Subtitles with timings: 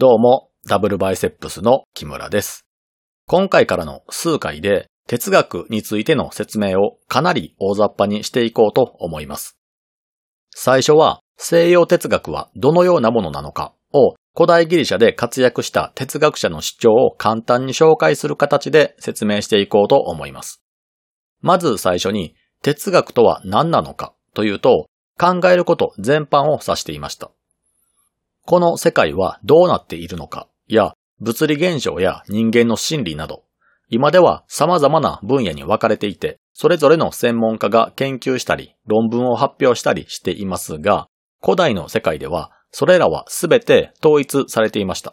[0.00, 2.64] どうも、ダブルバイセップスの木村です。
[3.26, 9.58] 今回からの数回で哲学についての説明をかなり大雑把にしていこうと思います。
[10.54, 20.62] 最初は西洋哲学はどのようなものなのかを古代ギリシャで活躍した哲学者の主張を簡単に紹介する形で説明していこうと思います。
[21.40, 24.86] まず最初に哲学とは何なのかというと
[25.18, 27.32] 考えること全般を指していました。
[28.50, 30.48] この世界はどうなっているのか？
[30.68, 33.44] や物理現象や人間の心理など、
[33.90, 41.08] 今では様々な分野に分かれていて、それぞれの専門家が研究したり、論文を発表したりしていますが、
[41.44, 45.12] 古代の世界では、それらはすべて統一されていました。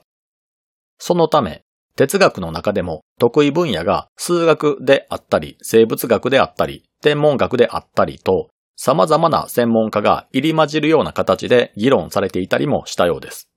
[0.97, 1.63] そのため、
[1.97, 13.49] 哲学の中でも得意分野が数学であったり、生物学であったり、天文学であったりと、様々な専門家が入り混じるような形で議論されていたりもしたようです。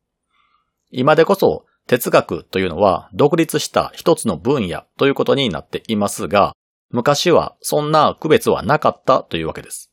[0.90, 6.54] 今でこそ哲学というのは独立した一つの分野ということになっていますが、
[6.90, 9.90] 昔はそんな区別はなかったというわけです。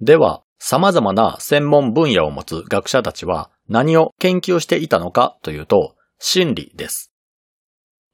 [0.00, 7.12] では、様々な専門分野を持つ学者たちは何を研究していたのかというと、心理です。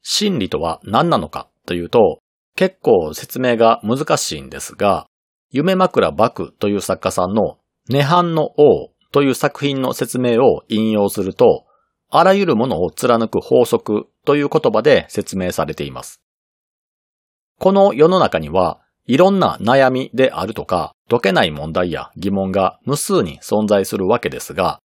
[0.02, 2.20] 心理とは何なのかというと、
[2.56, 5.06] 結構説明が難しいんですが、
[5.50, 11.66] 夢枕幕という作家さんの涅槃の王という作品の説明を引用すると、
[12.08, 16.20] あらゆるものを貫く法則という言葉で説明されています。
[17.58, 24.78] この世の中には、いろんな悩みであるとか、解けない問題や疑問が無数に存在するわけですが、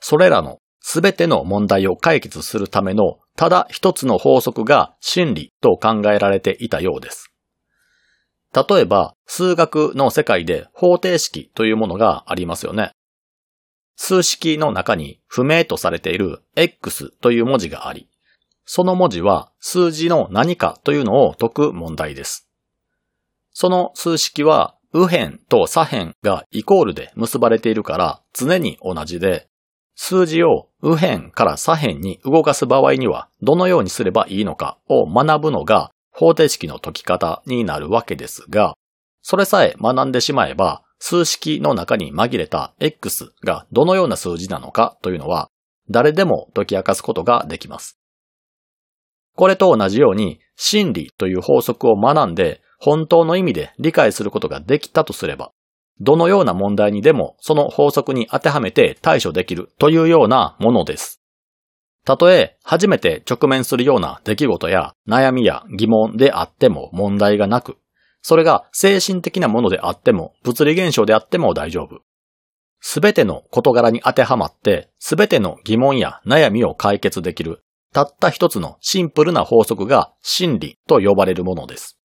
[0.00, 7.25] それらのすべての問題を解決するためのただ一つの法則が真理と考えられていたようです。
[8.56, 12.92] 例えば、数学の世界で方程式というものがありますよね。
[13.96, 18.08] 数式の中に不明とされている X という文字があり、
[18.64, 22.48] その文字は数字の何かというのを解く問題です。
[23.52, 29.48] その数式は右辺と左辺がイコールで結ばれているから常に同じで、
[29.94, 38.74] 数字を右辺から左辺に動かす場合にはどのようにすればいいのかを学ぶのが方程式の解き方になるわけですが、
[39.20, 45.50] それさえ学んでしまえば数式の中に紛れた X がどのような数字なのかというのは
[45.90, 47.98] 誰でも解き明かすことができます。
[49.34, 55.52] これと同じように真理という法則を学んで本当の意味で理解することができたとすれば、
[56.00, 61.20] どのような問題にでもその法則に当てはめて対処できるというようなものです。
[62.06, 67.78] たとえ初めて直面するような出来事や悩みや疑問であっても問題がなく、
[68.22, 72.02] それが精神的なものであっても物理現象であっても大丈夫。
[72.80, 77.60] すべての事柄に当てはまって、すべての疑問や悩みを解決できる、
[77.92, 81.98] たった一つのシンプルな法則が真理と呼ばれるものです。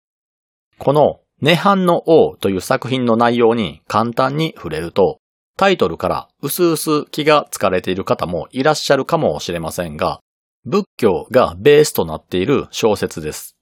[0.80, 5.21] この涅槃の王という作品の内容に簡単に触れると、
[5.62, 10.20] タイトルから薄々気がつかれている方もいらっしゃるかもしれませんが、
[10.66, 13.56] 仏教がベースとなっている小説です。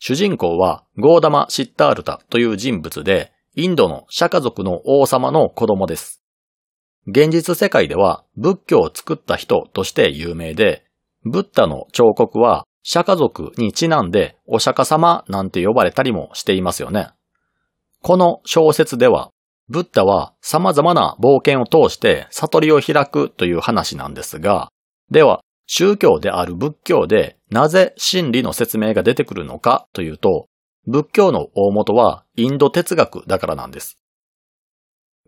[0.00, 6.24] 主人公はゴーダマ・シッタールタという人物で、インドの釈迦族の王様の子供です。
[7.06, 10.82] 現実世界では仏教を作った人として有名で、
[11.22, 17.10] ブッダの彫刻は釈迦族にちなんでお釈迦様なんて呼ばれたりもしていますよね。
[18.02, 19.30] この小説では、
[19.70, 24.68] ブッダは様々な冒険を通して悟りを開くという話なんですが、
[25.12, 30.46] では、宗教である仏教でなぜ真理の説明が出てくるのかというと、
[30.88, 33.96] 仏教の大元はインド哲学だからなんです。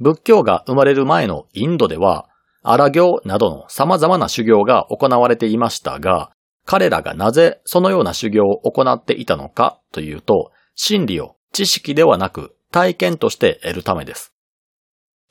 [0.01, 2.29] 仏教が生まれる前のインドでは、
[2.65, 6.33] 荒行などの様々な修行が行われていましたが、
[6.67, 14.32] 彼らがなぜそのような修行を行っていたのかというと、真理を知識ではなく体験として得るためです。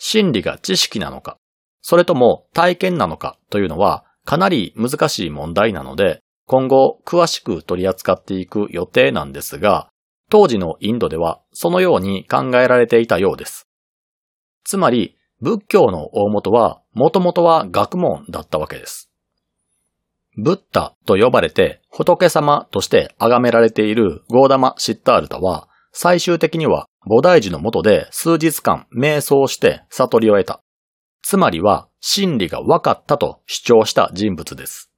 [0.03, 1.37] 真理が知識なのか、
[1.81, 9.89] それとも体験なのかというのはかなり難しい問題なので、今後詳しく取り扱っていく予定なんですが、
[10.31, 13.67] 当時のインドではそのように考えられていたようです。
[14.63, 19.11] つまり、仏教の大元は、もともとは学問だったわけです。
[20.35, 30.61] ブッダと呼ばれて仏様として崇められているゴーダマ・シッタールタは、最終的には菩提寺の下で数日間瞑想して悟りを得た。
[31.23, 34.91] つまりは真理が分かったと主張した人物です。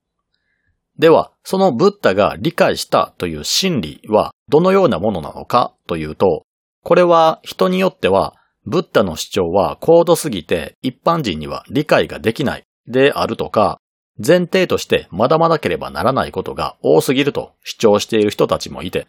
[0.97, 6.45] では、そのブッダが理解したという真理はどのようなものなのかというと、
[6.83, 8.35] これは人によっては
[8.65, 13.79] ブッダの主張は高度すぎて一般人には理解ができないであるとか、
[14.23, 19.07] 前提として学ばなければならないことが多すぎると主張している人たちもいて、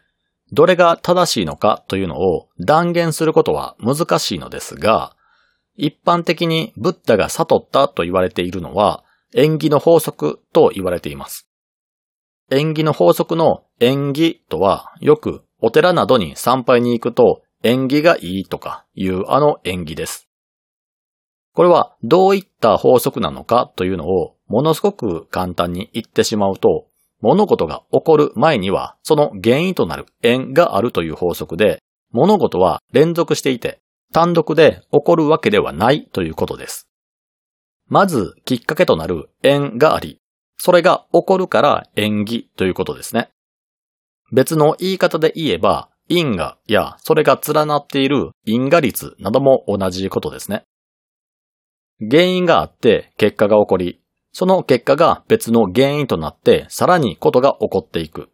[0.52, 5.17] どれが正しいのかというのを断言することは難しいのですが、
[5.76, 9.05] 一般的にブッダが悟ったと言われているのは
[9.35, 11.49] 縁起の法則と言われています。
[12.50, 20.29] 縁起の法則の縁起とはよくお寺などに参拝に行くと縁起がいいとかいうあの縁起です。
[21.55, 26.88] これはどういった法則なのかというのをものすごく簡単に言ってしまうと、
[27.24, 31.78] 物事が起こる前にはその原因となる縁があるという法則で、
[32.12, 33.80] 物事は連続していて
[34.12, 36.86] 単独で起こるわけではないということです。
[37.88, 40.18] まずきっかけとなる縁があり、
[40.58, 43.30] それが起こるから縁起ということですね。
[44.30, 50.64] 別の言い方で言えば、因果やそれが連なっている因果率なども同じことですね。
[51.98, 54.02] 原因があって結果が起こり、
[54.34, 58.31] その結果が別の原因となってさらにことが起こっていく。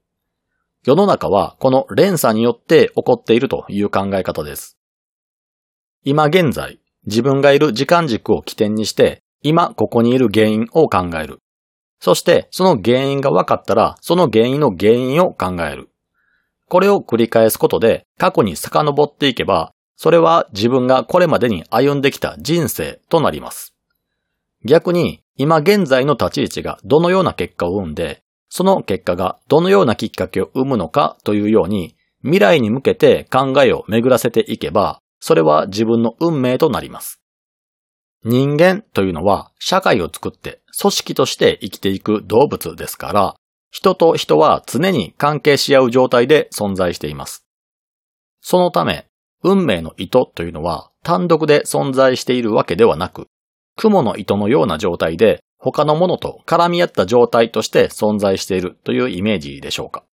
[0.83, 4.79] 世の中はこの連鎖によって起こっているという考え方です。
[6.03, 11.41] 今現在、自分がいる時間軸を起点にして、今ここにいる原因を考える。
[12.01, 15.91] そしてその原因が分かったら、その原因の原因を考える。
[16.71, 23.75] これを繰り返すことで過去に遡っていけば、それは自分がこれまでに歩んできた人生となります。
[24.65, 28.21] 逆に今現在の立ち位置がどのような結果を生んで、
[28.51, 37.23] その結果がどのようなきっかけを生むのかというように、未来に向けて考えを巡らせていけば、それは自分の運命となります。
[38.23, 43.35] 人間というのは社会を作って組織として生きていく動物ですから、
[43.71, 47.47] 人と人は常に関係し合う状態で存在しています。
[48.43, 49.07] そのため、
[49.43, 53.27] 運命の意図というのは単独で存在しているわけではなく、
[53.77, 60.05] 雲の糸のような状態で他のものと絡み合った状態として存在しているというイメージでしょうか。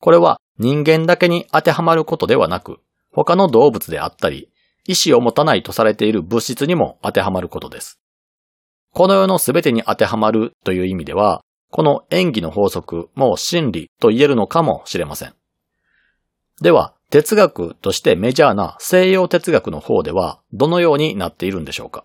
[0.00, 2.78] これは人間だけに当てはまることではなく、
[3.12, 4.48] 他の動物であったり、
[4.86, 8.00] 意志を持たないとされている物質にも当てはまることです。
[8.92, 15.34] この世の全てに当てはまるという意味では、この演技の法則も真理と言えるのかもしれません。
[16.62, 22.04] では、哲学としてメジャーな西洋哲学の方ではどのようになっているんでしょうか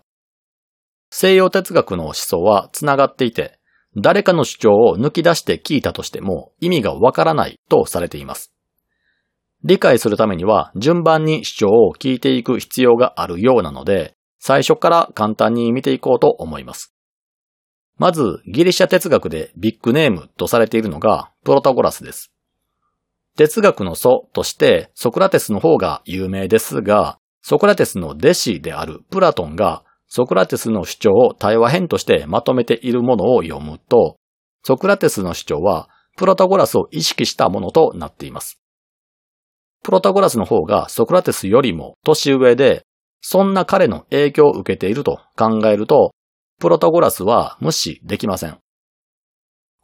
[1.16, 3.60] 西洋哲学の思想は繋がっていて、
[3.96, 8.52] 誰かの主張を抜き出して聞いたとしても意味がわからないとされています。
[9.62, 16.92] 理解するためには順番に主張を聞いていく必要があるようなので、最初から簡単に見ていこうと思います。
[17.96, 22.32] まず、ギリシャ哲学でビッグネームとされているのがプロタゴラスです。
[23.36, 29.84] 哲学の祖としてソクラテスの方が有名ですが、ソクラテスの弟子であるプラトンが
[30.14, 34.14] ソクラテスの主張を対話編としてまとめているものを読むと、
[34.62, 38.60] ソクラテスの主張はプロタゴラスを意識したものとなっています。
[39.82, 42.84] プロタゴラスの方がソクラテスよりも年上で、
[43.22, 46.12] そんな彼の影響を受けていると考えると、
[46.60, 48.58] プロタゴラスは無視できません。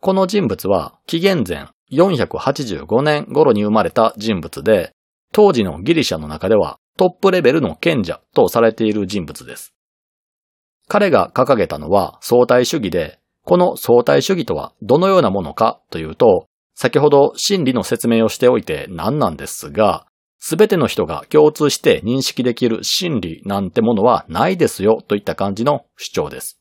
[0.00, 4.92] この人物は紀元前485年頃に生まれた人物で、
[5.32, 9.74] 当時のギリシャの中ではトップレベルの賢者とされている人物です。
[10.90, 20.09] 彼が掲げたのは相対主義で、この相対主義とはどのようなものかというと、先ほど真理の説明をしておいて何なんですが、
[20.40, 26.61] すべての人が共通して認識できる真理なんてものはないですよといった感じの主張です。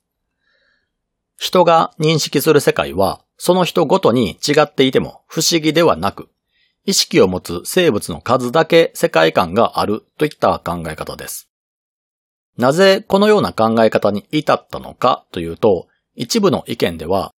[1.40, 6.30] 人が認識する世界は、その人ごとに違っていても不思議ではなく、
[6.86, 11.49] 意識を持つ生物の数だけ世界観があるといった考え方です。
[12.60, 17.32] なぜこのような考え方に至ったのかというと、一部の意見では、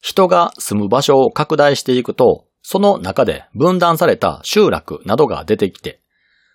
[0.00, 6.00] 人が住む場所を拡大していくと、その中で分断された集落などが出てきて、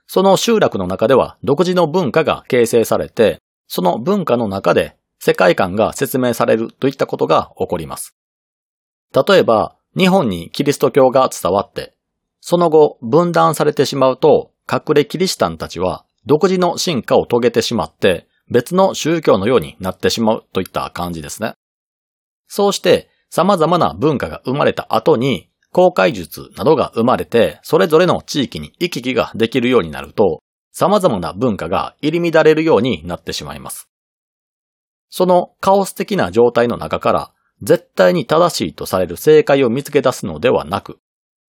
[0.07, 8.15] その集落の中では独自の文化が形成されて、その文化の中で世界観が説明されるといったことが起こります。
[9.13, 11.93] 例えば、日本にキリスト教が伝わって、
[12.39, 21.53] その後分断されてしまうと、隠れキリシタンたちは独自の進化を遂げてしまって、別の宗教のようになってしまうといった感じですね。
[22.47, 30.41] そうして様々な文化が生まれた後に、公開術などが生まれて、それぞれの地域に行き来ができるようになると、
[30.71, 33.89] 様々な文化が入り乱れるようになってしまいます。
[35.09, 40.99] そのカオス的な状態の中から、絶対に正しいとされる正解を見つけ出すのではなく、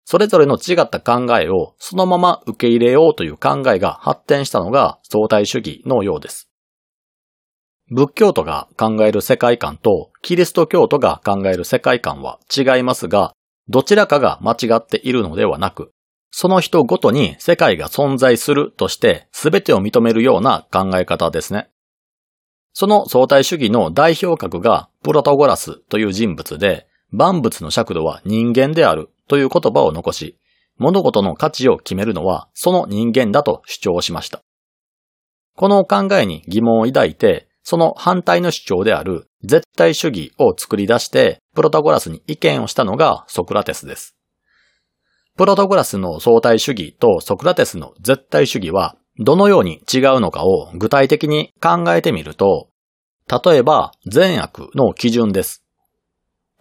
[0.05, 6.47] それぞれの違った考えをそのまま受け入れようという考えが発展したのが相対主義のようです。
[7.91, 13.33] 仏教徒が考える世界観とキリスト教徒が考える世界観は違いますが、
[13.67, 15.91] どちらかが間違っているのではなく、
[16.29, 21.69] その人ごとに世界が存在するとして全てを認めるような考え方ですね。
[22.73, 30.37] その相対主義の代表格がプロトゴラスという人物で、万物の尺度は人間であるという言葉を残し、
[30.77, 34.41] 物事の価値を決めるのはその人間だと主張しました。
[35.55, 44.15] この考えに疑問を抱いて、その反対の主張である絶対主義を作り出して、プロタゴラスに意見をしたのがソクラテスです。
[45.37, 52.69] プロタゴラスの相対主義とソクラテスの絶対主義はどのように違うのかを具体的に考えてみると、
[53.27, 55.64] 例えば善悪の基準です。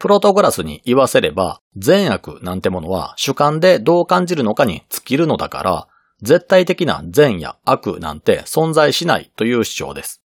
[0.04, 5.88] プロトゴラスに言わせれば善悪なんてものは主観でどう感じるのかに尽きるのだから、
[6.20, 10.22] 絶対的な善や悪なんて存在しないという主張です。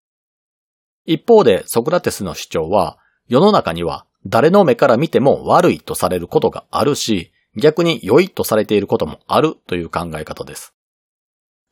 [1.06, 10.74] 一方でソクラテスの主張は、世の中には誰の目から見ても悪いとされることがあるし、逆に良いとされていることもあるという考え方です。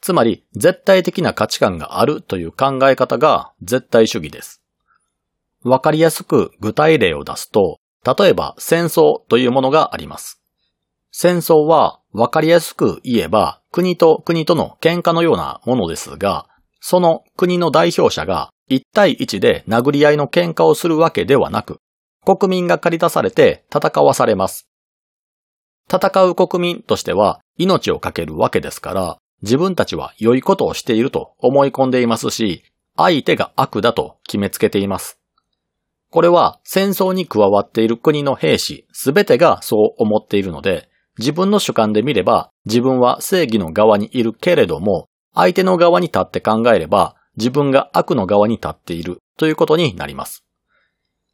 [0.01, 4.63] つまり、絶対的な価値観があるという考え方が絶対主義です。
[5.63, 10.43] わかりやすく具体例を出すと、例えば戦争というものがあります。
[11.11, 16.47] 戦争はわかりやすく言えば国と国との喧嘩のようなものですが、
[16.81, 21.81] その国の代表者が1対1で殴り合いの喧嘩をするわけではなく、
[22.25, 24.69] 国民が借り出されて戦わされます。
[25.91, 32.63] 戦う国民としては命をかけるわけですから、自分たちは良いことをしていると思い込んでいますし、
[32.97, 35.18] 相手が悪だと決めつけています。
[36.11, 40.89] これは戦争に加わっている国の兵士すべてがそう思っているので、
[41.19, 50.45] 自分の主観で見れば自分は正義の側にいるけれども、相手の側に立って考えれば自分が悪の側に立っているということになります。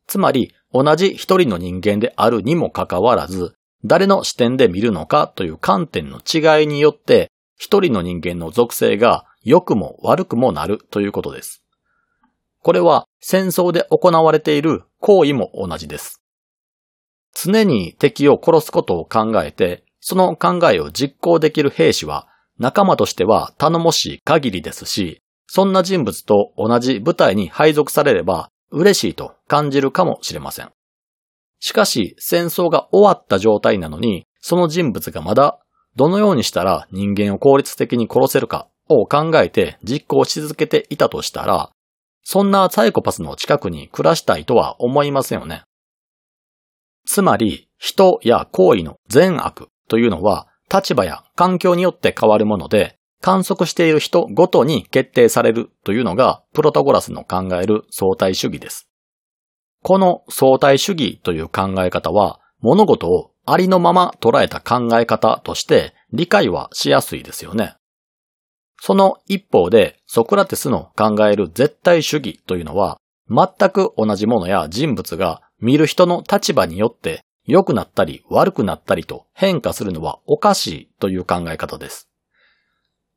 [0.06, 3.54] つまり、同じ一人の人間であるにもかかわらず、
[3.84, 11.63] 誰の視点で見るのかという観点の違いによって、一人の人間の属性が良くも悪くもなるということです。
[12.64, 16.22] これは戦争で行われている行為も同じです。
[17.34, 22.26] 常に敵を殺すことを考えて、その考えを実行できる兵士は
[22.58, 30.70] 仲間としては頼もしい限りですし、そんな人物と同じ部隊に配属されれば嬉しいと感じるかもしれません。
[31.60, 35.58] しかし戦争が終わった状態なのに、その人物がまだ
[35.96, 41.70] どのようにしたら人間を効率的に殺せるかを考えて実行し続けていたとしたら、
[42.24, 45.62] そんなサイコパスの近くに暮らしたいとは思いませんよね。
[47.06, 58.88] つまり、人や行為の善悪というのは、立場や環境によって変わるもので、観測している人ごとに決定されるというのが、プロタゴラスの考える相対主義です。
[59.82, 67.76] この相対主義という考え方は、物事をありのまま捉えた考え方として理解はしやすいですよね。
[68.86, 72.98] その一方で、ソクラテスの考える絶対主義というのは、
[73.30, 82.10] 全く同じものや人物が見る人の立場によって良くなったり悪くなったりと変化するのはおかしいという考え方です。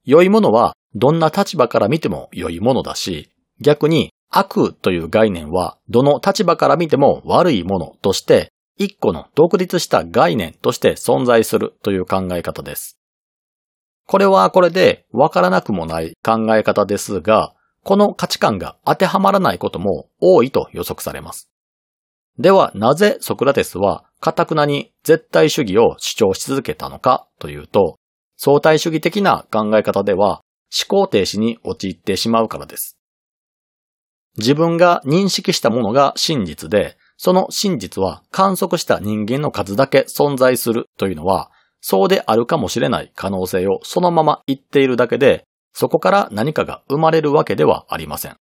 [0.06, 12.97] 良いものはどんな立場から見ても良いものだし、逆に悪という概念はどの立場から見ても悪いものとして一個の独立した概念として存在するという考え方です。
[14.08, 21.50] これはこれでわからなくもない考え方ですが、この価値観が当てはまらないことも多いと予測されます。
[22.40, 27.98] ではなぜソクラテスは堅くなに絶対主義を主張し続けたのかというと、
[28.38, 30.42] 相対主義的な考え方では
[30.90, 32.98] 思考停止に陥ってしまうからです。
[34.38, 45.44] 自分が認識したものが真実で、その真実は観測した人間の数だけ存在するというのは、そうであるかもしれない可能性をそのまま言っているだけで、
[45.74, 48.38] そこから何かが生まれるわけではありません。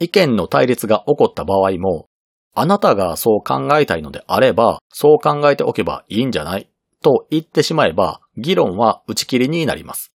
[0.00, 2.08] 意見の対立が起こった場合も、
[2.54, 6.68] あなたがそう考えたいのであれば、そう考えておけばいいんじゃない
[7.02, 10.12] と言ってしまえば、議論は打ち切りになります。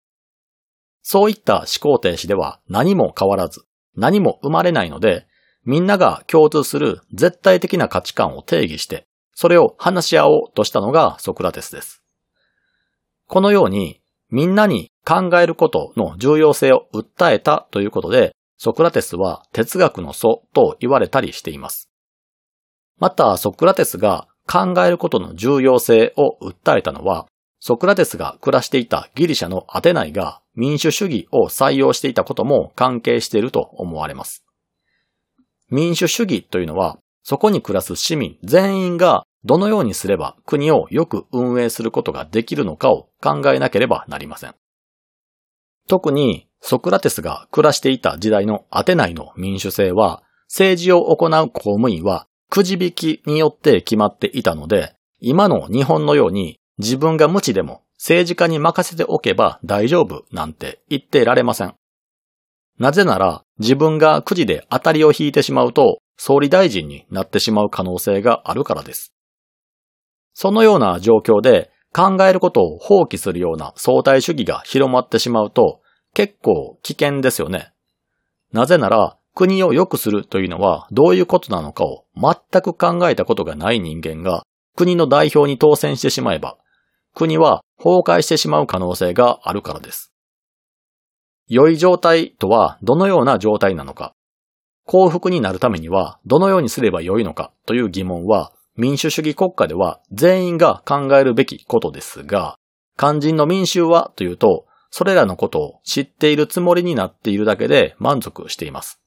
[1.02, 3.64] そういった思考停止では何も変わらず、
[3.96, 5.26] 何も生まれないので、
[5.66, 11.99] みんなが共通する絶対的な価値観を定義して、それを話し合おうとしたのがソクラテスです。
[13.30, 21.90] このように、みんなに考えることの重要性を訴えたということで、ソクラテスは哲学の祖と言われたりしています。
[22.98, 27.28] また、ソクラテスが考えることの重要性を訴えたのは、
[27.60, 34.44] ソクラテスが暮らしていたギリシャのアテナイが民主主義を採用していたことも関係していると思われます。
[35.70, 44.56] 民主主義というのは、そこに暮らす市民全員がどのようにすれば国をよく運営することができるのかを考えなければなりません。
[45.88, 61.74] 特にソクラテスが暮らしていた時代のアテナイの民主制は、政治を行う公務員はくじ引きによって決まっていたので、今の日本のように自分が無知でも政治家に任せておけば大丈夫なんて言ってられません。
[62.80, 69.14] なぜなら自分がくじで当たりを引いてしまうと総理大臣になってしまう可能性があるからです。
[70.42, 75.82] そのような状況で考えることを放棄するような相対主義が広まってしまうと
[76.14, 77.74] 結構危険ですよね。
[78.54, 84.44] なぜなら国を良くするというのはどういうことなのかを全く考えたことがない人間が
[84.78, 86.58] 国の代表に当選してしまえば
[87.14, 90.14] 国は崩壊してしまう可能性があるからです。
[91.50, 94.14] 良い状態とはどのような状態なのか、
[94.86, 102.56] 幸福になるためにはどのようにすれば良いのかという疑問は民主主義国家では全員が考えるべきことですが、
[102.98, 109.02] 肝心の民衆はというと、それらのことを知っているつもりになっているだけで満足しています。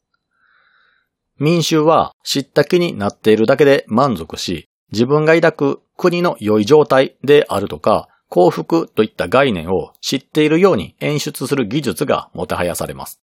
[1.39, 13.23] 民衆は知った気になっているだけで満足し、自分が抱く国の良い状態であるとか、幸福といった概念を知っているように演出する技術がもてはやされます。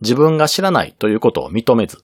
[0.00, 2.02] 自分が知らないということを認めず、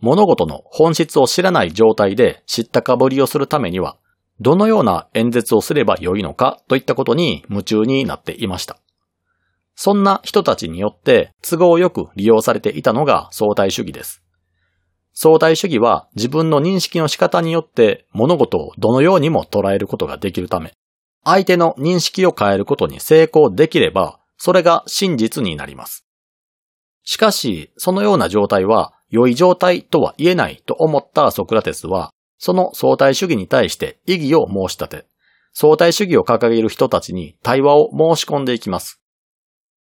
[0.00, 3.96] 物事の本質を知らない状態で知ったかぶりをするためには、
[4.40, 8.78] どのような演説をすればよいのかといったことに夢中になっていました。
[9.74, 14.22] そんな人たちによって都合よく利用されていたのが相対主義です。
[15.12, 20.72] 相対主義は自分の認識の仕方によって物事をどのようにも捉えることができるため、
[21.24, 26.07] 相手の認識を変えることに成功できれば、それが真実になります。
[27.10, 35.06] しかし、そのような状態は良い状態とは言えないと思ったソクラテスは、その相対主義に対して異議を申し立て、
[35.54, 39.00] 相対主義を掲げる人たちに対話を申し込んでいきます。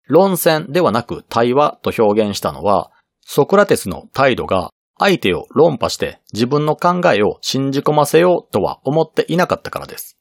[0.06, 10.18] 論戦ではなく対話と表現したのは、ソクラテスの態度が相手を論破して自分の考えを信じ込ませようとは思っていなかったからです。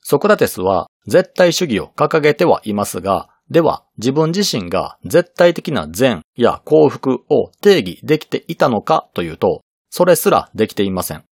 [0.00, 11.24] ソクラテスは絶対主義を掲げてはいますが、では自分自身が絶対的な善や幸福を定義できていたのかというと、それすらできていません。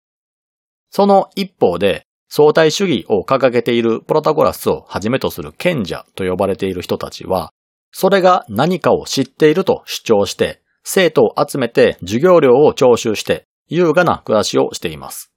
[0.91, 7.51] その一方で、相対主義を掲げているプロタゴラスをはじめとする賢者と呼ばれている人たちは、
[7.93, 15.33] それが何かを知っていると主張して、生徒を集めて授業料を徴収して優雅な暮らしをしています。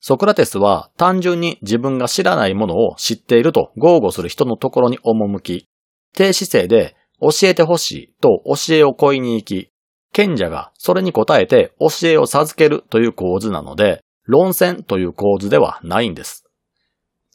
[0.00, 5.66] ソクラテスは単純に自分が知らないものを知っていると豪語する人のところに赴き、
[6.14, 9.70] 低姿勢で教えてほしいと教えを乞いに行き、
[10.12, 16.44] 賢者がそれに答えて教えを授けるという構図なので、論戦という構図ではないんです。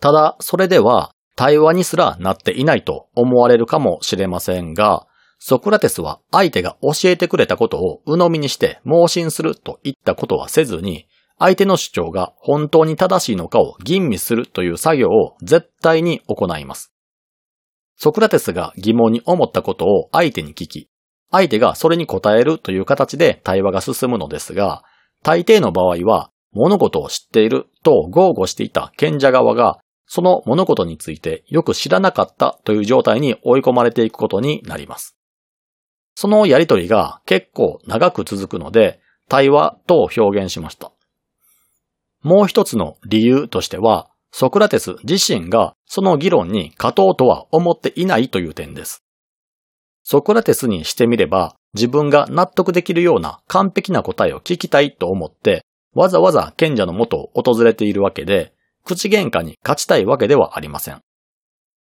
[0.02, 5.08] ただ、それでは対話にすらなっていないと思われるかもしれませんが、
[5.40, 11.08] ソクラテスは相手が教えてくれたことを鵜呑みにして盲信するといったことはせずに、
[11.38, 16.95] 相手の主張が本当に正しいのかを吟味するという作業を絶対に行います。
[17.98, 20.90] ソクラテスが疑問に思ったことを相手に聞き、
[21.32, 24.84] 相手がそれに答えるという形で対話が進むのですが、
[25.24, 35.18] 大抵の場合は物事を知っていると豪語していた賢者側がその物事についてよく知らなかったという状態に追い込まれていくことになります。
[36.16, 40.92] そのやりとりが結構長く続くので、対話と表現しました。
[42.22, 49.02] もう一つの理由としては、ソクラテス自身がその議論に勝とうとは思っていないという点です。
[50.04, 58.52] ソクラテスにしてみれば、自分が納得できるような完璧な答えを聞きたいと思って、わざわざ賢者のもとを訪れているわけで、
[58.84, 61.00] 口喧嘩に勝ちたいわけではありません。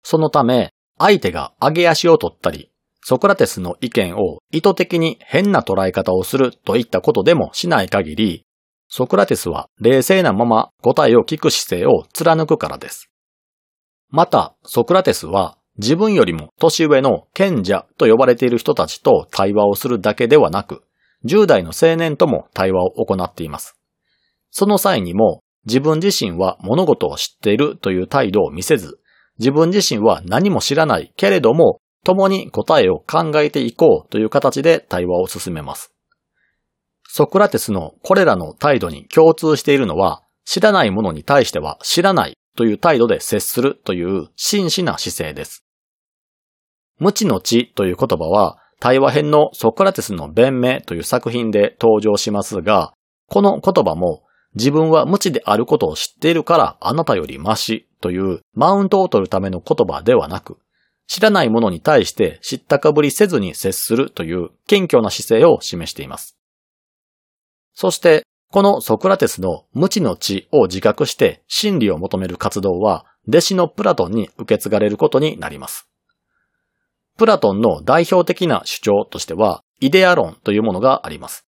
[0.03, 2.69] そのため、相手が上げ足を取ったり、
[3.01, 8.45] ソクラテスの意見を意図的に変な捉え方をするといったことでもしない限り、
[8.93, 13.09] ソクラテスは冷静なまま答えを聞く姿勢を貫くからです。
[14.09, 20.83] また、ソクラテスは自分よりも年上の賢者と呼ばれている人たちと対話をするだけではなく、
[21.23, 23.79] 10代の青年とも対話を行っています。
[24.49, 28.99] その際にも自分自身は物事を知っているという態度を見せず、
[29.39, 35.93] 自分自身は何も知らないけれども共に答えを考えていこうという形で対話を進めます。
[37.13, 45.65] ソクラテスのこれらの態度に共通しているのは、知らないものに対しては知らないという態度で接するという真摯な姿勢です。
[46.99, 52.93] 無知の知という言葉は、対話編のソクラテスの弁明という作品で登場しますが、
[53.27, 54.23] この言葉も
[54.55, 60.59] 自分は無知であることを知っているからあなたよりマシというマウントを取るための言葉ではなく、
[61.07, 66.37] 知らないものに対して知ったかぶりせずに接するという謙虚な姿勢を示しています。
[67.81, 75.89] そして、このソクラテスの無知の知を自覚して真理を求める活動は、弟子のプラトンに受け継がれることになります。
[77.17, 81.47] プラトンの代表的な主張としては、イデア論というものがあります。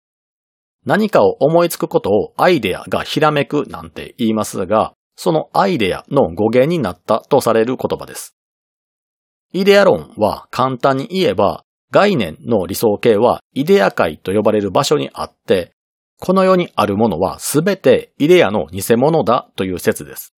[0.85, 8.35] 何かを思いつくことをアイデアがひらめくなんて言いますが、そのアイデアの語源になったとされる言葉です。
[9.51, 15.71] イデア論は簡単に言えば、概念の理想形はイデア界と呼ばれる場所にあって、
[16.21, 20.33] この世にあるものはすべてイデアの偽物だという説です。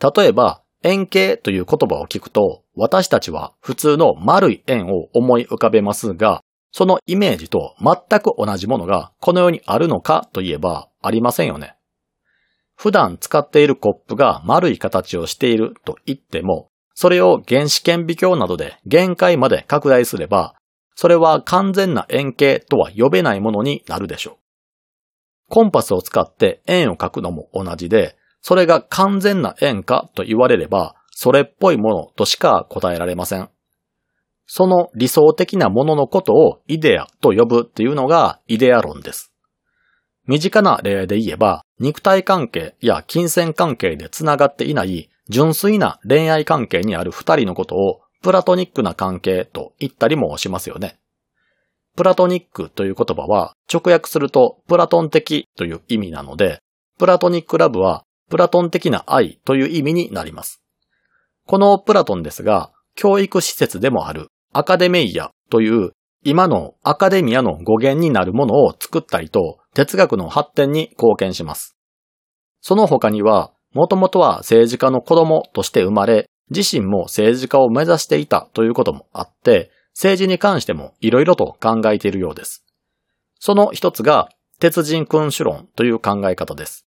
[0.00, 6.42] 例えば、円形という言葉を聞くと、私たちは普通の丸い円を思い浮かべますが、
[6.72, 11.76] そのイメージと全く同じものがこの世にあるのかといえばありませんよね。
[12.74, 20.56] 普段使っているコップが丸い形をしていると言っても、それを原子顕微鏡などで限界まで拡大すれば、
[20.96, 24.41] それは完全な円形とは呼べないものになるでしょう。
[25.48, 33.48] コンパスを使って円を描くのも同じで、それが完全な円かと言われれば、それっぽいものとしか答えられません。
[34.46, 39.32] その理想的なもののことをイデアと呼ぶっていうのがイデア論です。
[40.26, 50.98] 身近な例で言えば、肉体関係や金銭関係で繋がっていない純粋な恋愛関係にある二人のことをプラトニックな関係と言ったりもしますよね。
[51.96, 56.60] プラトニックという言葉は直訳するとプラトン的という意味なので、
[56.98, 60.62] プラトニックラブはプラトン的な愛という意味になります。
[61.46, 65.92] このプラトンですが、教育施設でもあるアカデメイアという
[66.24, 71.76] 今のアカデミアの語源になるものを作ったりと哲学の発展に貢献します。
[72.60, 82.64] その他には、もともとは政治家の子供として生まれ、自身も政治家を目指していたということもあって、政治に関しても色々と考えているようです。
[83.38, 84.28] その一つが、
[84.60, 86.86] 鉄人君主論という考え方です。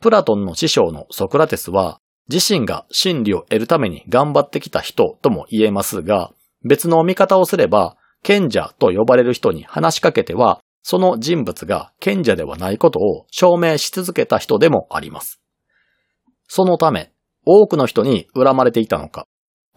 [0.00, 6.32] プラトンの師匠のソクラテスは、自身が真理を得るために頑張ってきた人とも言えますが、
[6.64, 15.40] 別の見方をすれば、賢者と呼ばれる人に話しかけては、その人物が賢者ではないことを証明し続けた人でもあります。
[16.48, 17.12] そのため、
[17.44, 19.26] 多くの人に恨まれていたのか、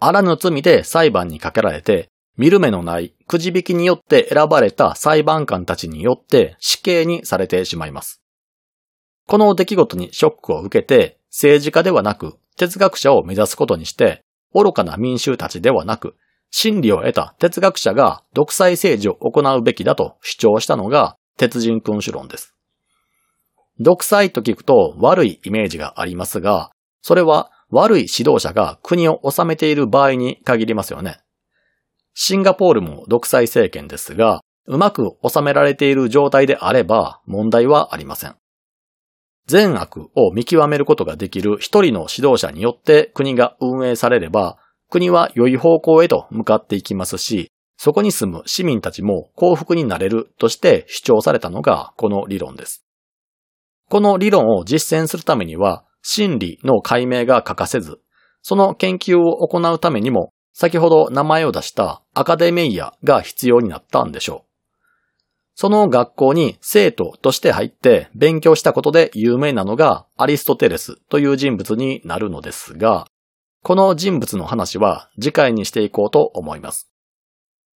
[0.00, 8.20] あらぬ罪で裁判にかけられて、見る目のないくじ引きによって選ばれた裁判官たちによって死刑にされてしまいます。
[9.26, 16.16] この出来事にショックを受けて、政治家ではなく哲学者を目指すことにして、愚かな民衆たちではなく、
[16.50, 22.54] 真理を得た哲学者が独裁政治を行うべきだと主張したのが鉄人君主論です。
[23.80, 26.70] 独裁と聞くと悪いイメージがありますが、
[27.02, 31.18] それは悪い指導者が国を治めている場合に限りますよね。
[32.14, 38.36] シンガポールも独裁政権ですが、うまく収められている状態であれば問題はありません。
[39.46, 44.58] 善悪を見極めることができる一人の指導者によって国が運営されれば、
[44.90, 52.84] 国は良い方向へと向かっていきますし、そこに住む市民たちも幸福になれるとして主張されたのがこの理論です。
[53.90, 58.00] この理論を実践するためには、真理の解明が欠かせず、
[58.42, 64.54] その研究を行うためにも、先ほど名前を出したアカデメイヤが必要になったんでしょう。
[65.56, 73.06] その学校に生徒として入って勉強したことで有名なのがアリストテレスという人物になるのですが、
[73.62, 76.88] この人物の話は次回にしていこうと思います。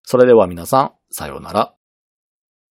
[0.04, 1.77] それでは皆さん、さようなら。